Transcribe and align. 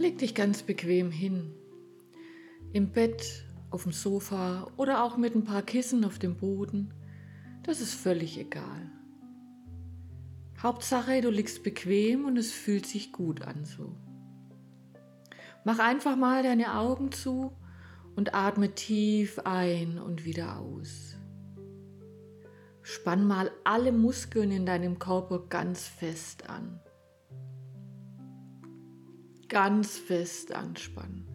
Leg 0.00 0.16
dich 0.16 0.34
ganz 0.34 0.62
bequem 0.62 1.10
hin. 1.10 1.52
Im 2.72 2.90
Bett, 2.90 3.44
auf 3.68 3.82
dem 3.82 3.92
Sofa 3.92 4.72
oder 4.78 5.04
auch 5.04 5.18
mit 5.18 5.34
ein 5.34 5.44
paar 5.44 5.60
Kissen 5.60 6.06
auf 6.06 6.18
dem 6.18 6.38
Boden. 6.38 6.94
Das 7.64 7.82
ist 7.82 7.92
völlig 7.92 8.38
egal. 8.38 8.90
Hauptsache, 10.58 11.20
du 11.20 11.28
liegst 11.28 11.62
bequem 11.62 12.24
und 12.24 12.38
es 12.38 12.50
fühlt 12.50 12.86
sich 12.86 13.12
gut 13.12 13.42
an 13.42 13.66
so. 13.66 13.94
Mach 15.66 15.78
einfach 15.78 16.16
mal 16.16 16.42
deine 16.42 16.78
Augen 16.78 17.12
zu 17.12 17.52
und 18.16 18.34
atme 18.34 18.74
tief 18.74 19.38
ein 19.40 19.98
und 19.98 20.24
wieder 20.24 20.60
aus. 20.60 21.16
Spann 22.80 23.26
mal 23.26 23.50
alle 23.64 23.92
Muskeln 23.92 24.50
in 24.50 24.64
deinem 24.64 24.98
Körper 24.98 25.40
ganz 25.50 25.86
fest 25.86 26.48
an. 26.48 26.80
Ganz 29.50 29.98
fest 29.98 30.54
anspannen. 30.54 31.26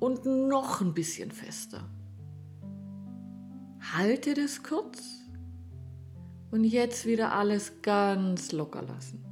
Und 0.00 0.24
noch 0.24 0.80
ein 0.80 0.94
bisschen 0.94 1.30
fester. 1.30 1.88
Halte 3.92 4.32
das 4.32 4.62
kurz 4.62 5.02
und 6.50 6.64
jetzt 6.64 7.04
wieder 7.04 7.32
alles 7.32 7.82
ganz 7.82 8.52
locker 8.52 8.82
lassen. 8.82 9.22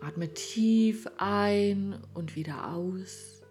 Atme 0.00 0.32
tief 0.32 1.06
ein 1.18 1.98
und 2.14 2.36
wieder 2.36 2.72
aus. 2.72 3.42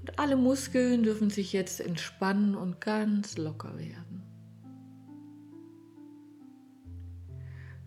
Und 0.00 0.18
alle 0.18 0.36
Muskeln 0.36 1.02
dürfen 1.02 1.28
sich 1.28 1.52
jetzt 1.52 1.80
entspannen 1.80 2.54
und 2.54 2.80
ganz 2.80 3.36
locker 3.36 3.78
werden. 3.78 4.07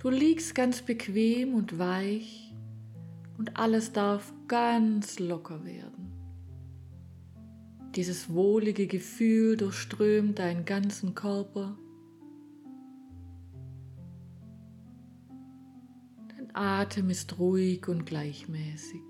Du 0.01 0.09
liegst 0.09 0.55
ganz 0.55 0.81
bequem 0.81 1.53
und 1.53 1.77
weich 1.77 2.55
und 3.37 3.57
alles 3.57 3.93
darf 3.93 4.33
ganz 4.47 5.19
locker 5.19 5.63
werden. 5.63 6.11
Dieses 7.93 8.33
wohlige 8.33 8.87
Gefühl 8.87 9.57
durchströmt 9.57 10.39
deinen 10.39 10.65
ganzen 10.65 11.13
Körper. 11.13 11.77
Dein 16.29 16.49
Atem 16.55 17.11
ist 17.11 17.37
ruhig 17.37 17.87
und 17.87 18.07
gleichmäßig. 18.07 19.03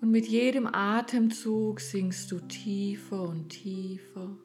Und 0.00 0.10
mit 0.10 0.26
jedem 0.26 0.66
Atemzug 0.66 1.80
sinkst 1.80 2.32
du 2.32 2.40
tiefer 2.40 3.22
und 3.22 3.50
tiefer, 3.50 4.36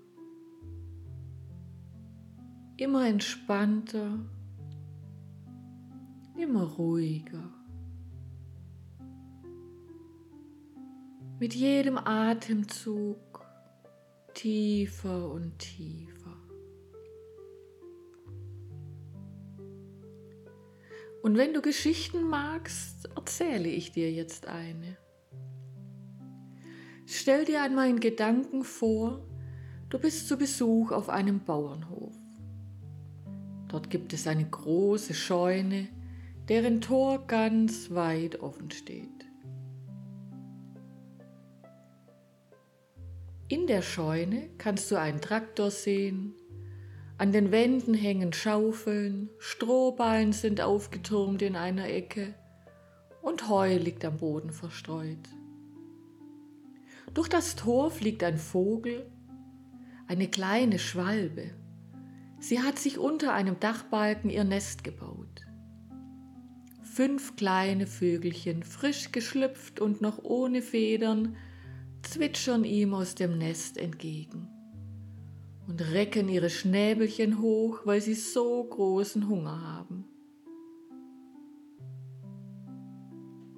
immer 2.82 3.06
entspannter, 3.06 4.18
immer 6.36 6.64
ruhiger. 6.64 7.54
Mit 11.40 11.54
jedem 11.54 12.00
Atemzug 12.00 13.46
tiefer 14.34 15.30
und 15.32 15.59
tiefer. 15.59 16.36
Und 21.22 21.38
wenn 21.38 21.54
du 21.54 21.62
Geschichten 21.62 22.24
magst, 22.24 23.09
erzähle 23.16 23.70
ich 23.70 23.92
dir 23.92 24.12
jetzt 24.12 24.48
eine. 24.48 24.98
Stell 27.06 27.46
dir 27.46 27.62
einmal 27.62 27.92
in 27.92 28.00
Gedanken 28.00 28.64
vor, 28.64 29.24
du 29.90 30.00
bist 30.00 30.28
zu 30.28 30.36
Besuch 30.36 30.92
auf 30.92 31.09
einem 31.09 31.44
Bauernhof. 31.46 32.11
Dort 33.72 33.90
gibt 33.90 34.12
es 34.12 34.28
eine 34.28 34.44
große 34.44 35.14
Scheune, 35.14 35.88
deren 36.50 36.82
Tor 36.82 37.26
ganz 37.26 37.90
weit 37.92 38.42
offen 38.42 38.70
steht. 38.70 39.08
In 43.48 43.68
der 43.68 43.81
Scheune 43.81 44.50
kannst 44.58 44.92
du 44.92 44.98
einen 44.98 45.22
Traktor 45.22 45.72
sehen, 45.72 46.34
an 47.18 47.31
den 47.31 47.52
Wänden 47.52 47.94
hängen 47.94 48.34
Schaufeln, 48.34 49.30
Strohballen 49.40 50.34
sind 50.34 50.60
aufgetürmt 50.60 51.42
in 51.42 51.56
einer 51.56 51.88
Ecke 51.88 52.34
und 53.22 53.48
Heu 53.48 53.78
liegt 53.78 54.04
am 54.04 54.18
Boden 54.18 54.52
verstreut. 54.52 55.30
Durch 57.14 57.30
das 57.30 57.56
Tor 57.56 57.90
fliegt 57.90 58.22
ein 58.24 58.38
Vogel, 58.38 59.10
eine 60.08 60.28
kleine 60.28 60.78
Schwalbe. 60.78 61.61
Sie 62.41 62.59
hat 62.59 62.79
sich 62.79 62.97
unter 62.97 63.34
einem 63.34 63.59
Dachbalken 63.59 64.31
ihr 64.31 64.44
Nest 64.44 64.84
gebaut. 64.84 65.46
Fünf 66.81 67.35
kleine 67.35 67.85
Vögelchen, 67.85 68.63
frisch 68.63 69.12
geschlüpft 69.12 69.79
und 69.79 70.02
noch 70.02 70.24
ohne 70.24 70.63
Federn, 70.63 71.38
zwitschern 72.01 72.63
ihm 72.63 72.96
aus 72.96 73.13
dem 73.13 73.38
Nest 73.38 73.78
entgegen 73.78 74.50
und 75.68 75.81
recken 75.94 76.30
ihre 76.30 76.50
Schnäbelchen 76.50 77.40
hoch, 77.40 77.81
weil 77.85 78.01
sie 78.01 78.16
so 78.16 78.63
großen 78.63 79.28
Hunger 79.30 79.62
haben. 79.62 80.06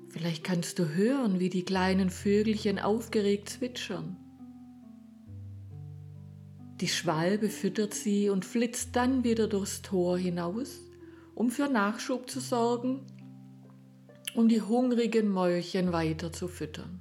Vielleicht 0.09 0.43
kannst 0.43 0.77
du 0.77 0.89
hören, 0.89 1.39
wie 1.39 1.49
die 1.49 1.63
kleinen 1.63 2.09
Vögelchen 2.09 2.79
aufgeregt 2.79 3.49
zwitschern. 3.49 4.17
Die 6.83 6.89
Schwalbe 6.89 7.47
füttert 7.47 7.93
sie 7.93 8.27
und 8.27 8.43
flitzt 8.43 8.93
dann 8.97 9.23
wieder 9.23 9.47
durchs 9.47 9.83
Tor 9.83 10.17
hinaus, 10.17 10.81
um 11.33 11.49
für 11.49 11.69
Nachschub 11.69 12.29
zu 12.29 12.41
sorgen, 12.41 13.05
um 14.35 14.49
die 14.49 14.61
hungrigen 14.61 15.29
Mäulchen 15.29 15.93
weiter 15.93 16.33
zu 16.33 16.49
füttern. 16.49 16.99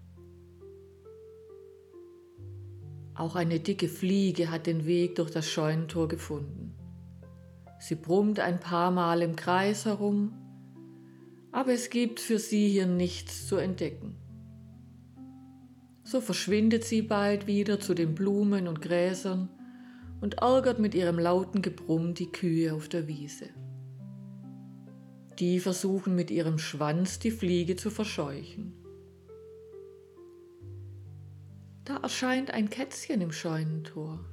Auch 3.16 3.34
eine 3.34 3.58
dicke 3.58 3.88
Fliege 3.88 4.52
hat 4.52 4.68
den 4.68 4.86
Weg 4.86 5.16
durch 5.16 5.32
das 5.32 5.50
Scheunentor 5.50 6.06
gefunden. 6.06 6.76
Sie 7.80 7.96
brummt 7.96 8.38
ein 8.38 8.60
paar 8.60 8.92
Mal 8.92 9.20
im 9.20 9.34
Kreis 9.34 9.84
herum 9.84 10.32
aber 11.50 11.72
es 11.72 11.90
gibt 11.90 12.20
für 12.20 12.38
sie 12.38 12.68
hier 12.68 12.86
nichts 12.86 13.48
zu 13.48 13.56
entdecken. 13.56 14.14
So 16.04 16.20
verschwindet 16.20 16.84
sie 16.84 17.02
bald 17.02 17.48
wieder 17.48 17.80
zu 17.80 17.94
den 17.94 18.14
Blumen 18.14 18.68
und 18.68 18.80
Gräsern 18.80 19.48
und 20.22 20.34
ärgert 20.34 20.78
mit 20.78 20.94
ihrem 20.94 21.18
lauten 21.18 21.60
Gebrumm 21.62 22.14
die 22.14 22.30
Kühe 22.30 22.72
auf 22.72 22.88
der 22.88 23.08
Wiese. 23.08 23.50
Die 25.40 25.58
versuchen 25.58 26.14
mit 26.14 26.30
ihrem 26.30 26.58
Schwanz 26.58 27.18
die 27.18 27.32
Fliege 27.32 27.74
zu 27.74 27.90
verscheuchen. 27.90 28.72
Da 31.84 31.96
erscheint 31.96 32.52
ein 32.52 32.70
Kätzchen 32.70 33.20
im 33.20 33.32
Scheunentor. 33.32 34.24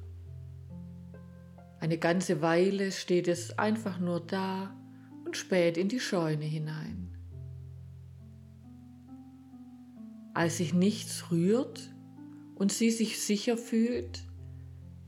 Eine 1.80 1.98
ganze 1.98 2.40
Weile 2.40 2.92
steht 2.92 3.26
es 3.26 3.58
einfach 3.58 3.98
nur 3.98 4.20
da 4.20 4.72
und 5.24 5.36
späht 5.36 5.76
in 5.76 5.88
die 5.88 5.98
Scheune 5.98 6.44
hinein. 6.44 7.18
Als 10.34 10.58
sich 10.58 10.72
nichts 10.72 11.32
rührt 11.32 11.92
und 12.54 12.70
sie 12.70 12.92
sich 12.92 13.20
sicher 13.20 13.56
fühlt, 13.56 14.29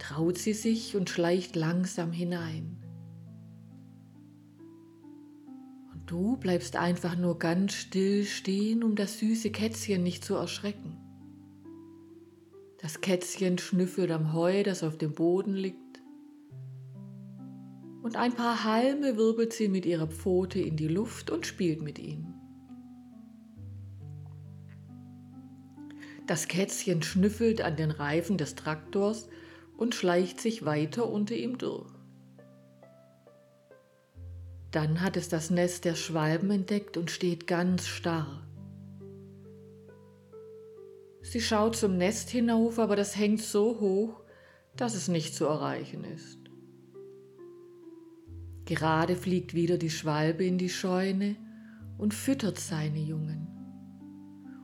traut 0.02 0.36
sie 0.36 0.52
sich 0.52 0.96
und 0.96 1.08
schleicht 1.08 1.54
langsam 1.54 2.10
hinein. 2.10 2.76
Und 5.92 6.10
du 6.10 6.36
bleibst 6.38 6.74
einfach 6.74 7.16
nur 7.16 7.38
ganz 7.38 7.74
still 7.74 8.24
stehen, 8.24 8.82
um 8.82 8.96
das 8.96 9.20
süße 9.20 9.50
Kätzchen 9.50 10.02
nicht 10.02 10.24
zu 10.24 10.34
erschrecken. 10.34 10.96
Das 12.78 13.00
Kätzchen 13.00 13.58
schnüffelt 13.58 14.10
am 14.10 14.32
Heu, 14.32 14.64
das 14.64 14.82
auf 14.82 14.98
dem 14.98 15.14
Boden 15.14 15.54
liegt, 15.54 15.78
und 18.02 18.16
ein 18.16 18.32
paar 18.32 18.64
Halme 18.64 19.16
wirbelt 19.16 19.52
sie 19.52 19.69
mit 19.69 19.87
ihrer 19.87 20.08
Pfote 20.08 20.58
in 20.58 20.76
die 20.76 20.88
Luft 20.88 21.31
und 21.31 21.46
spielt 21.46 21.81
mit 21.81 22.00
ihnen. 22.00 22.34
Das 26.26 26.48
Kätzchen 26.48 27.02
schnüffelt 27.02 27.60
an 27.60 27.76
den 27.76 27.93
Reifen 27.93 28.37
des 28.37 28.56
Traktors 28.56 29.28
und 29.82 29.96
schleicht 29.96 30.40
sich 30.40 30.64
weiter 30.64 31.11
unter 31.11 31.34
ihm 31.34 31.58
durch. 31.58 31.90
Dann 34.70 35.00
hat 35.00 35.17
es 35.17 35.29
das 35.29 35.50
Nest 35.50 35.84
der 35.84 35.96
Schwalben 35.96 36.52
entdeckt 36.52 36.96
und 36.96 37.11
steht 37.11 37.49
ganz 37.49 37.88
starr. 37.88 38.46
Sie 41.23 41.40
schaut 41.40 41.75
zum 41.75 41.96
Nest 41.96 42.31
hinauf, 42.31 42.79
aber 42.79 42.94
das 42.94 43.17
hängt 43.17 43.43
so 43.43 43.81
hoch, 43.81 44.20
dass 44.76 44.94
es 44.94 45.08
nicht 45.08 45.34
zu 45.34 45.46
erreichen 45.46 46.05
ist. 46.05 46.38
Gerade 48.64 49.17
fliegt 49.17 49.52
wieder 49.52 49.79
die 49.79 49.90
Schwalbe 49.90 50.44
in 50.44 50.58
die 50.58 50.70
Scheune 50.70 51.34
und 51.99 52.14
füttert 52.14 52.61
seine 52.61 53.00
Jungen. 53.00 53.49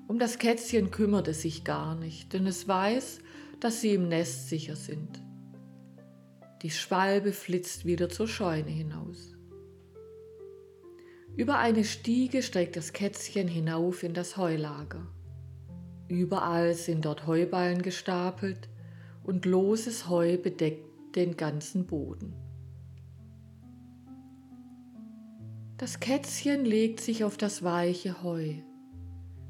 Um 0.07 0.21
das 0.21 0.39
Kätzchen 0.39 0.93
kümmert 0.93 1.27
es 1.27 1.43
sich 1.43 1.65
gar 1.65 1.97
nicht, 1.97 2.33
denn 2.33 2.47
es 2.47 2.69
weiß, 2.69 3.19
dass 3.61 3.81
sie 3.81 3.95
im 3.95 4.09
Nest 4.09 4.49
sicher 4.49 4.77
sind. 4.77 5.23
Die 6.63 6.71
Schwalbe 6.71 7.33
flitzt 7.33 7.85
wieder 7.85 8.09
zur 8.09 8.29
Scheune 8.29 8.71
hinaus. 8.71 9.37
Über 11.37 11.59
eine 11.59 11.85
Stiege 11.85 12.43
steigt 12.43 12.77
das 12.77 12.93
Kätzchen 12.93 13.47
hinauf 13.47 14.03
in 14.03 14.13
das 14.13 14.37
Heulager. 14.37 15.07
Überall 16.09 16.75
sind 16.75 17.05
dort 17.05 17.27
Heuballen 17.27 17.83
gestapelt 17.83 18.69
und 19.23 19.45
loses 19.45 20.09
Heu 20.09 20.37
bedeckt 20.39 20.85
den 21.15 21.37
ganzen 21.37 21.87
Boden. 21.87 22.35
Das 25.77 26.01
Kätzchen 26.01 26.65
legt 26.65 26.99
sich 26.99 27.23
auf 27.23 27.37
das 27.37 27.63
weiche 27.63 28.23
Heu. 28.25 28.55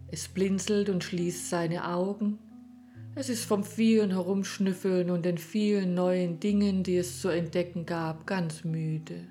Es 0.08 0.28
blinzelt 0.28 0.90
und 0.90 1.04
schließt 1.04 1.48
seine 1.48 1.88
Augen. 1.88 2.38
Es 3.20 3.28
ist 3.28 3.46
vom 3.46 3.64
vielen 3.64 4.12
Herumschnüffeln 4.12 5.10
und 5.10 5.24
den 5.24 5.38
vielen 5.38 5.92
neuen 5.92 6.38
Dingen, 6.38 6.84
die 6.84 6.98
es 6.98 7.20
zu 7.20 7.26
entdecken 7.30 7.84
gab, 7.84 8.28
ganz 8.28 8.62
müde. 8.62 9.26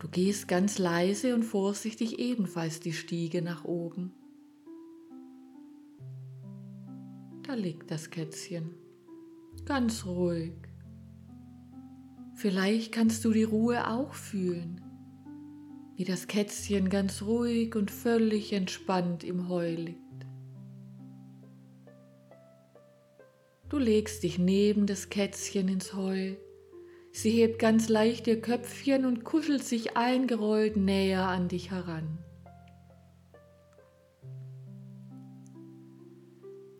Du 0.00 0.08
gehst 0.08 0.48
ganz 0.48 0.78
leise 0.78 1.36
und 1.36 1.44
vorsichtig 1.44 2.18
ebenfalls 2.18 2.80
die 2.80 2.94
Stiege 2.94 3.42
nach 3.42 3.64
oben. 3.64 4.12
Da 7.44 7.54
liegt 7.54 7.92
das 7.92 8.10
Kätzchen, 8.10 8.74
ganz 9.64 10.04
ruhig. 10.04 10.54
Vielleicht 12.34 12.90
kannst 12.90 13.24
du 13.24 13.30
die 13.30 13.44
Ruhe 13.44 13.86
auch 13.88 14.14
fühlen, 14.14 14.80
wie 15.94 16.04
das 16.04 16.26
Kätzchen 16.26 16.88
ganz 16.88 17.22
ruhig 17.22 17.76
und 17.76 17.92
völlig 17.92 18.52
entspannt 18.52 19.22
im 19.22 19.48
Heu 19.48 19.76
liegt. 19.76 20.09
Du 23.70 23.78
legst 23.78 24.22
dich 24.24 24.38
neben 24.38 24.86
das 24.86 25.08
Kätzchen 25.08 25.68
ins 25.68 25.94
Heu 25.94 26.34
Sie 27.12 27.30
hebt 27.30 27.58
ganz 27.58 27.88
leicht 27.88 28.26
ihr 28.26 28.40
Köpfchen 28.40 29.04
und 29.04 29.24
kuschelt 29.24 29.64
sich 29.64 29.96
eingerollt 29.96 30.76
näher 30.76 31.26
an 31.26 31.48
dich 31.48 31.70
heran. 31.70 32.18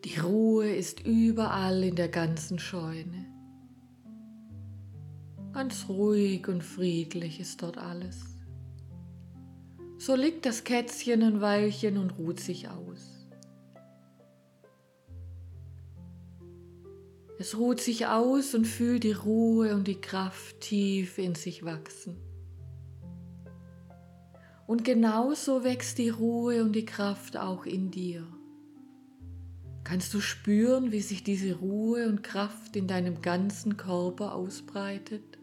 Die 0.05 0.19
Ruhe 0.19 0.73
ist 0.73 1.05
überall 1.05 1.83
in 1.83 1.95
der 1.95 2.07
ganzen 2.07 2.59
Scheune. 2.59 3.25
Ganz 5.53 5.87
ruhig 5.89 6.47
und 6.47 6.63
friedlich 6.63 7.39
ist 7.39 7.61
dort 7.61 7.77
alles. 7.77 8.21
So 9.97 10.15
liegt 10.15 10.45
das 10.45 10.63
Kätzchen 10.63 11.21
ein 11.21 11.41
Weilchen 11.41 11.97
und 11.97 12.17
ruht 12.17 12.39
sich 12.39 12.69
aus. 12.69 13.10
Es 17.41 17.57
ruht 17.57 17.81
sich 17.81 18.05
aus 18.05 18.53
und 18.53 18.67
fühlt 18.67 19.03
die 19.03 19.13
Ruhe 19.13 19.73
und 19.73 19.87
die 19.87 19.99
Kraft 19.99 20.61
tief 20.61 21.17
in 21.17 21.33
sich 21.33 21.65
wachsen. 21.65 22.15
Und 24.67 24.83
genauso 24.83 25.63
wächst 25.63 25.97
die 25.97 26.09
Ruhe 26.09 26.63
und 26.63 26.73
die 26.73 26.85
Kraft 26.85 27.37
auch 27.37 27.65
in 27.65 27.89
dir. 27.89 28.27
Kannst 29.83 30.13
du 30.13 30.21
spüren, 30.21 30.91
wie 30.91 30.99
sich 30.99 31.23
diese 31.23 31.55
Ruhe 31.55 32.07
und 32.07 32.21
Kraft 32.21 32.75
in 32.75 32.85
deinem 32.85 33.23
ganzen 33.23 33.75
Körper 33.75 34.35
ausbreitet? 34.35 35.39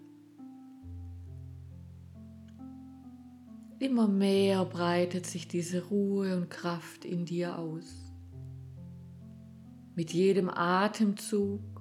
Immer 3.81 4.07
mehr 4.07 4.65
breitet 4.67 5.27
sich 5.27 5.49
diese 5.49 5.87
Ruhe 5.87 6.37
und 6.37 6.49
Kraft 6.49 7.05
in 7.05 7.25
dir 7.25 7.59
aus. 7.59 8.13
Mit 9.97 10.13
jedem 10.13 10.49
Atemzug 10.49 11.78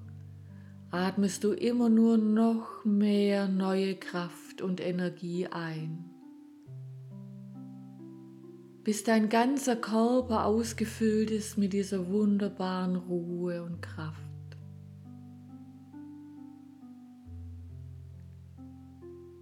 atmest 0.92 1.44
du 1.44 1.51
immer 1.51 1.89
nur 1.89 2.18
noch 2.18 2.86
mehr 2.86 3.48
neue 3.48 3.95
Kraft 3.95 4.62
und 4.62 4.80
Energie 4.80 5.48
ein, 5.48 6.06
bis 8.84 9.04
dein 9.04 9.28
ganzer 9.28 9.75
Körper 9.75 10.45
ausgefüllt 10.45 11.30
ist 11.30 11.57
mit 11.57 11.74
dieser 11.74 12.07
wunderbaren 12.07 12.95
Ruhe 12.95 13.63
und 13.63 13.81
Kraft. 13.81 14.22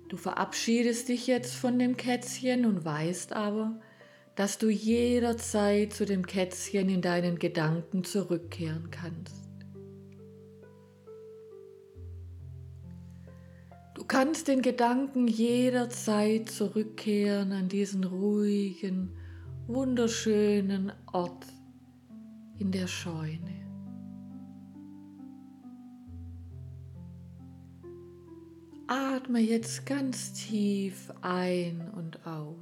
Du 0.09 0.18
verabschiedest 0.18 1.09
dich 1.09 1.27
jetzt 1.27 1.56
von 1.56 1.77
dem 1.77 1.95
Kätzchen 1.98 2.65
und 2.65 2.86
weißt 2.86 3.33
aber, 3.33 3.80
dass 4.36 4.57
du 4.57 4.69
jederzeit 4.69 5.94
zu 5.94 6.06
dem 6.06 6.25
Kätzchen 6.25 6.89
in 6.89 7.01
deinen 7.01 7.38
Gedanken 7.38 8.03
zurückkehren 8.03 8.89
kannst. 8.91 9.44
Kannst 14.07 14.47
den 14.47 14.61
Gedanken 14.61 15.27
jederzeit 15.27 16.49
zurückkehren 16.49 17.51
an 17.51 17.69
diesen 17.69 18.03
ruhigen, 18.03 19.15
wunderschönen 19.67 20.91
Ort 21.11 21.45
in 22.59 22.71
der 22.71 22.87
Scheune. 22.87 23.65
Atme 28.87 29.39
jetzt 29.39 29.87
ganz 29.87 30.33
tief 30.33 31.11
ein 31.21 31.91
und 31.95 32.27
aus. 32.27 32.55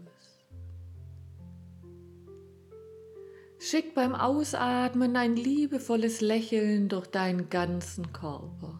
Schick 3.59 3.93
beim 3.93 4.15
Ausatmen 4.15 5.17
ein 5.17 5.35
liebevolles 5.35 6.21
Lächeln 6.21 6.87
durch 6.87 7.07
deinen 7.07 7.49
ganzen 7.49 8.13
Körper. 8.13 8.79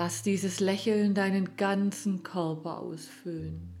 Lass 0.00 0.22
dieses 0.22 0.60
Lächeln 0.60 1.12
deinen 1.12 1.56
ganzen 1.56 2.22
Körper 2.22 2.78
ausfüllen. 2.78 3.74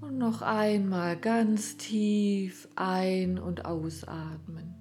Und 0.00 0.16
noch 0.16 0.42
einmal 0.42 1.16
ganz 1.16 1.76
tief 1.76 2.68
ein- 2.76 3.40
und 3.40 3.64
ausatmen. 3.64 4.76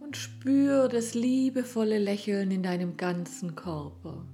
Und 0.00 0.18
spür 0.18 0.88
das 0.88 1.14
liebevolle 1.14 1.98
Lächeln 1.98 2.50
in 2.50 2.62
deinem 2.62 2.98
ganzen 2.98 3.54
Körper. 3.54 4.26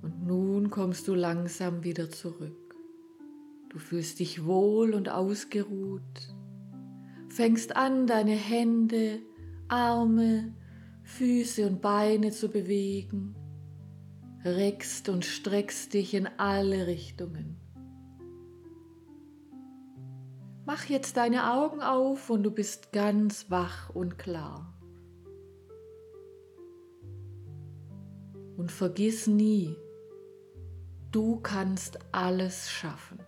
Und 0.00 0.24
nun 0.24 0.70
kommst 0.70 1.08
du 1.08 1.14
langsam 1.16 1.82
wieder 1.82 2.08
zurück. 2.08 2.76
Du 3.68 3.80
fühlst 3.80 4.20
dich 4.20 4.44
wohl 4.44 4.94
und 4.94 5.08
ausgeruht 5.08 6.34
fängst 7.34 7.74
an, 7.74 8.06
deine 8.06 8.34
Hände, 8.36 9.20
Arme, 9.66 10.54
Füße 11.02 11.66
und 11.66 11.82
Beine 11.82 12.30
zu 12.30 12.48
bewegen, 12.48 13.34
reckst 14.44 15.08
und 15.08 15.24
streckst 15.24 15.94
dich 15.94 16.14
in 16.14 16.28
alle 16.38 16.86
Richtungen. 16.86 17.60
Mach 20.64 20.84
jetzt 20.84 21.16
deine 21.16 21.52
Augen 21.52 21.82
auf 21.82 22.30
und 22.30 22.44
du 22.44 22.52
bist 22.52 22.92
ganz 22.92 23.50
wach 23.50 23.90
und 23.90 24.16
klar. 24.16 24.72
Und 28.56 28.70
vergiss 28.70 29.26
nie, 29.26 29.76
du 31.10 31.40
kannst 31.40 31.98
alles 32.12 32.70
schaffen. 32.70 33.23